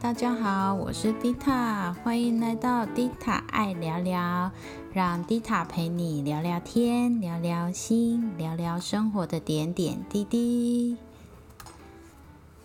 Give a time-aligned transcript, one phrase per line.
[0.00, 4.50] 大家好，我是迪塔，欢迎来到迪塔爱聊聊，
[4.92, 10.96] 让迪塔陪你聊聊天，聊聊心，聊聊生活的点点滴滴。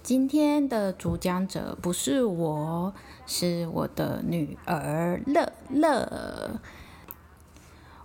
[0.01, 2.93] 今天的主讲者不是我，
[3.27, 6.59] 是我的女儿乐乐。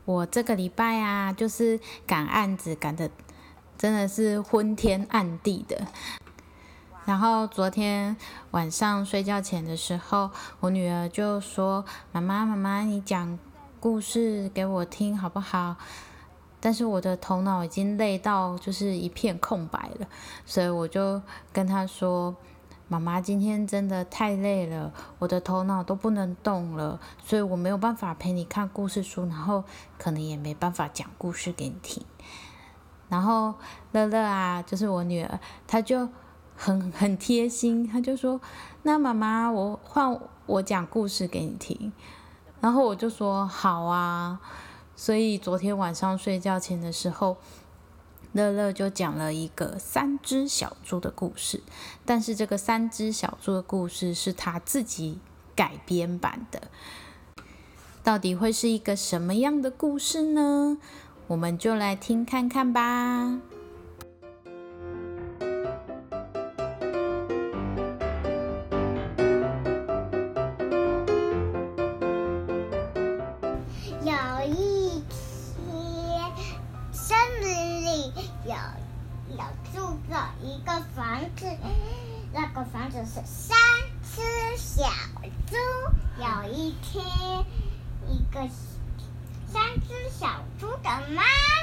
[0.05, 3.11] 我这个礼拜啊，就是赶案子赶的，
[3.79, 5.87] 真的是昏天暗地的。
[7.05, 8.17] 然后昨天
[8.53, 13.39] 晚上睡觉前的时候，我女儿就说：“妈妈，妈妈，你讲
[13.79, 15.77] 故事给我听好不好？”
[16.61, 20.07] 但是我的头脑已经累到就是一片空白了，
[20.47, 21.21] 所以我就
[21.53, 22.35] 跟她说
[22.89, 29.63] ：“妈妈，今天真的太累了，我的头脑都不能动了，所以我没有办法陪你看故事书，然后
[29.99, 32.03] 可能也没办法讲故事给你听。”
[33.11, 33.57] 然后
[33.93, 36.09] 乐乐啊，就是我女儿，她就。
[36.57, 38.41] 很很贴心，他就说
[38.83, 41.93] ：“那妈妈，我换我讲故事给你听。”
[42.61, 44.41] 然后我就说：“好啊。”
[44.97, 47.37] 所以昨天晚上睡觉前的时候，
[48.33, 51.61] 乐乐就讲了一个三只小猪的故事。
[52.05, 55.19] 但是这个三只小猪的故事是他自己
[55.57, 56.63] 改编版的，
[58.05, 60.79] 到底会是一个什么样的故事呢？
[61.27, 63.41] 我们就来听看看吧。
[86.85, 87.03] 听
[88.09, 88.49] 一，个
[89.47, 91.23] 三只小猪的妈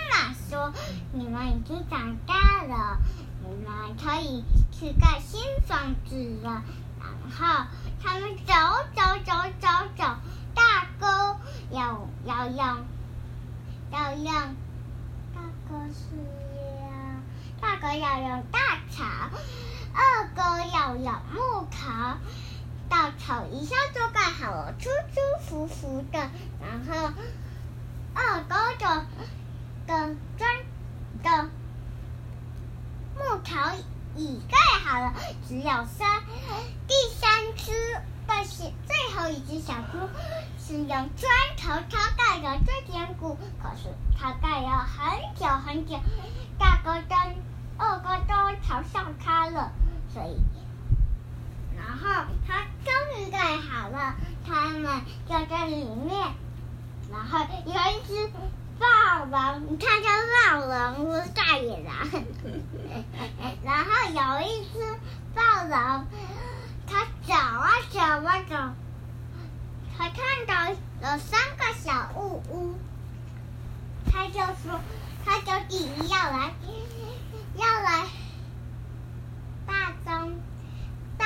[0.09, 0.73] 妈说
[1.13, 2.97] ：“你们已经长大了，
[3.43, 6.63] 你们可以去盖新房子了。”
[6.99, 7.65] 然后
[8.01, 8.53] 他们走
[8.95, 9.67] 走走走
[9.97, 10.03] 走，
[10.55, 11.37] 大哥
[11.71, 12.77] 要要要
[13.91, 14.33] 要要，
[15.33, 16.01] 大哥是。
[17.61, 18.59] 大哥要用大
[18.89, 19.03] 草，
[19.93, 20.41] 二哥
[20.73, 22.17] 要用木头，
[22.91, 26.19] 稻草一下就盖好了，舒舒服服的。
[26.59, 27.13] 然后
[28.13, 29.05] 二哥的
[29.87, 30.51] 的砖
[31.23, 31.49] 的
[33.15, 33.55] 木头
[34.17, 35.13] 已盖好了，
[35.47, 36.21] 只有三
[36.85, 37.71] 第三只
[38.27, 39.97] 的是最后一只小猪
[40.59, 43.87] 是用砖头它盖的最坚固，可是
[44.19, 45.97] 它盖了很久很久，
[46.59, 47.17] 大哥跟。
[47.83, 49.71] 二哥都朝上开了，
[50.13, 50.39] 所以，
[51.75, 52.67] 然后他
[53.31, 54.15] 盖好了，
[54.45, 56.33] 他们就在里面。
[57.11, 58.29] 然后有一只
[58.77, 60.07] 暴龙，你看这
[60.51, 61.91] 暴龙大野狼。
[63.63, 64.73] 然后有一只
[65.33, 66.05] 暴龙，
[66.85, 68.55] 它走啊走啊走，
[69.97, 72.75] 它看到有三个小屋屋，
[74.11, 74.79] 他就说，
[75.25, 76.51] 他就第一要来。
[77.53, 78.07] 要来
[79.67, 80.39] 大中
[81.17, 81.25] 大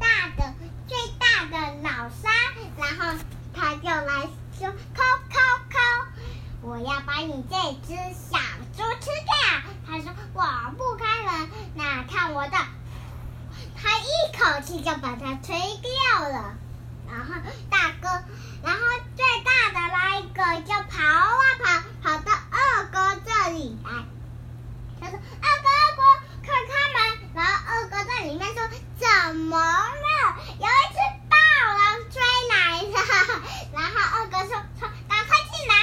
[0.00, 0.52] 大的
[0.88, 2.32] 最大的老三，
[2.76, 4.28] 然后他就来
[4.58, 5.00] 说：“扣
[5.30, 5.38] 扣
[5.70, 5.78] 扣，
[6.62, 8.38] 我我要把你这只小
[8.76, 9.34] 猪吃掉。”
[9.86, 10.42] 他说：“我
[10.78, 12.56] 不开门，那看我的。”
[13.76, 16.54] 他一口气就把它吹掉了。
[17.08, 17.34] 然后
[17.68, 18.08] 大哥，
[18.62, 18.80] 然后
[19.16, 23.90] 最大的那一个就跑啊跑，跑到二哥这里来。
[25.00, 26.02] 他说：“二哥，二哥，
[26.46, 28.62] 快开门！”然后二哥在里面说
[28.96, 30.36] ：“怎么了？
[30.58, 30.98] 有一只
[31.28, 31.36] 霸
[31.74, 31.78] 王
[32.10, 32.94] 追来了。”
[33.74, 35.74] 然后二哥说：“说赶快进来！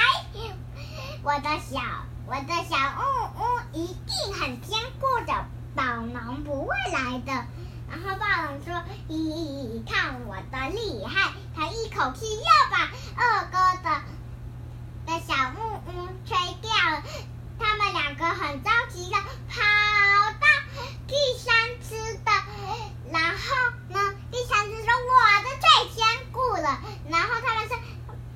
[1.24, 1.77] 我的小，
[2.26, 3.02] 我的小木
[3.38, 7.46] 屋一定很坚固的，暴龙不会来的。”
[7.90, 14.02] 然后霸王说：“咦，看我的厉害！”他一口气又把二哥的
[15.06, 17.02] 的小木屋吹掉了。
[17.60, 19.62] 他们两个很着急的跑
[20.38, 20.46] 到
[21.08, 22.30] 第三只的，
[23.10, 27.76] 然后呢，第三只说我的最坚固了，然后他们说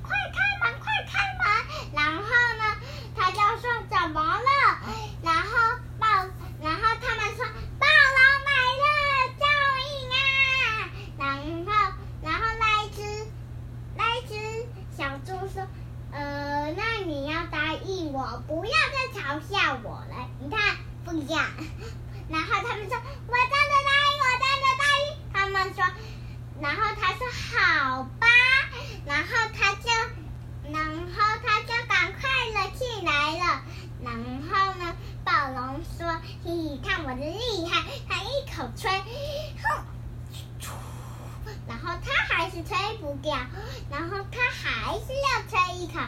[0.02, 1.44] 快开门，快开门，
[1.94, 2.22] 然后
[2.58, 2.76] 呢，
[3.14, 4.80] 他就说怎么了？
[5.22, 6.06] 然后暴，
[6.60, 7.46] 然后他们说
[7.78, 8.50] 暴龙来
[8.82, 8.84] 了，
[9.38, 9.44] 救
[9.78, 10.90] 命啊！
[11.16, 11.22] 然
[11.64, 13.00] 后，然后那一只，
[13.94, 14.66] 那一只
[14.96, 15.64] 小猪说。
[16.14, 19.40] 呃，那你要答应我，不要再嘲
[20.40, 21.44] 你看，不一样。
[22.28, 25.84] 然后他们说：“我真的答应，我真的答应。”他们说，
[26.60, 28.26] 然后他说：“好吧。”
[29.04, 29.90] 然后他就，
[30.72, 32.20] 然后他就赶快
[32.54, 33.62] 了进来了。
[34.04, 34.14] 然
[34.48, 38.90] 后呢，暴龙说：“嘿嘿，看我的厉害！”他一口吹，
[39.62, 39.84] 哼，
[41.68, 43.36] 然后他还是吹不掉，
[43.90, 46.00] 然后他还是要吹一口，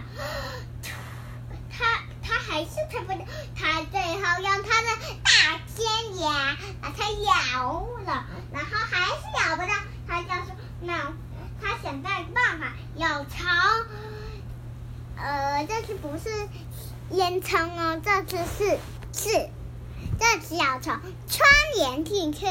[2.26, 3.18] 他还是推不到，
[3.54, 4.88] 他最后用他的
[5.22, 9.74] 大尖牙把它咬了，然后还是咬不到，
[10.08, 11.12] 他就说那
[11.60, 13.46] 他想办办法要从，
[15.16, 16.48] 呃，这次不是
[17.10, 18.78] 烟囱哦，这次是
[19.12, 19.50] 是。
[20.18, 22.46] 这只要从窗帘进去，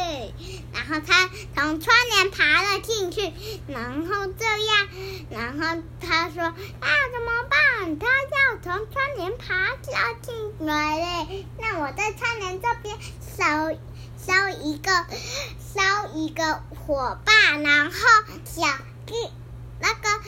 [0.73, 3.31] 然后他从窗帘爬了进去，
[3.67, 4.88] 然后这样，
[5.29, 6.55] 然后他说啊
[7.11, 8.00] 怎么办？
[8.00, 12.97] 他要从窗帘爬要进来嘞，那我在窗帘这边
[13.38, 13.71] 烧
[14.17, 15.05] 烧一个
[15.73, 17.97] 烧一个火把，然后
[18.45, 18.67] 小
[19.05, 19.13] 弟
[19.79, 20.23] 那个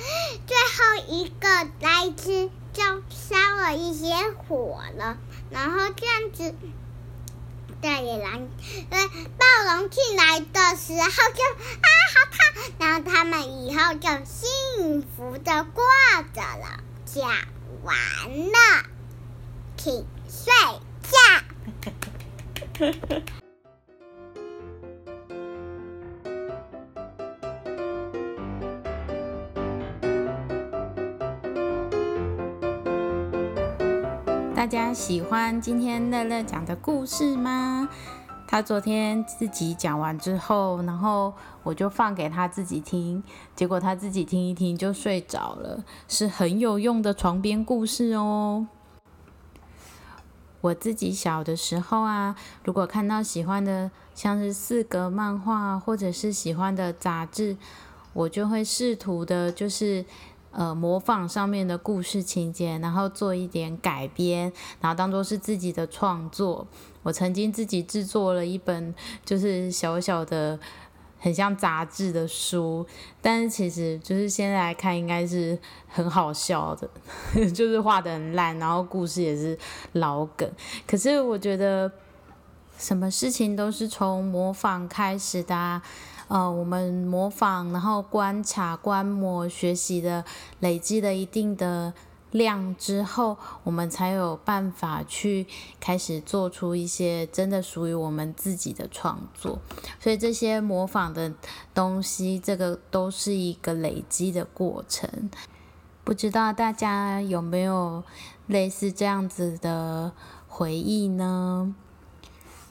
[0.47, 1.47] 最后一个
[1.81, 4.13] 来只就烧了一些
[4.47, 5.17] 火了，
[5.49, 6.55] 然后这样子。
[7.85, 8.47] 大野狼，
[8.89, 9.45] 呃，暴
[9.75, 12.39] 龙进来的时候就啊好烫，
[12.79, 15.83] 然后他们以后就幸福的过
[16.33, 16.79] 着了。
[17.05, 17.29] 讲
[17.83, 17.95] 完
[18.51, 18.89] 了，
[19.77, 20.51] 请睡
[21.03, 21.15] 觉。
[34.55, 37.89] 大家喜欢今天乐乐讲的故事吗？
[38.47, 43.21] 他昨天自己讲完之后，然后我就放给他自己听，
[43.53, 48.65] 结果他自己听一听就睡着了，是很有用的床边故事哦。
[50.61, 57.57] 我自己小的时候啊，如果看到喜欢的，像是四格漫画或者是喜欢的杂志，
[58.13, 60.05] 我就会试图的，就是。
[60.57, 66.65] 呃，模仿上面的故事情节，然后做一点改编，然后当做是自己的创作。
[67.03, 70.57] 我曾经自己制作了一本，就是小小的、
[71.19, 72.87] 很像杂志的书，
[73.21, 75.59] 但是其实就是现在来看，应该是
[75.89, 76.89] 很好笑的，
[77.51, 79.59] 就是画的很烂，然后故事也是
[79.91, 80.49] 老梗。
[80.87, 81.91] 可是我觉得，
[82.77, 85.81] 什么事情都是从模仿开始的。
[86.27, 90.25] 呃，我们模仿，然后观察、观摩、学习的，
[90.59, 91.93] 累积了一定的
[92.31, 95.45] 量之后，我们才有办法去
[95.79, 99.59] 开始做出一些真的属于我们自己的创作。
[99.99, 101.31] 所以这些模仿的
[101.73, 105.29] 东西，这个都是一个累积的过程。
[106.03, 108.03] 不知道大家有没有
[108.47, 110.11] 类似这样子的
[110.47, 111.73] 回忆呢？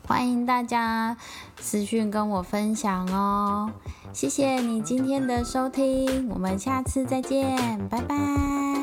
[0.06, 1.16] 欢迎大家
[1.58, 3.72] 私讯跟我分享哦，
[4.12, 8.73] 谢谢你今天的收听，我们下次再见，拜拜。